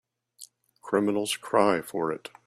[0.81, 2.31] Criminals cry for it.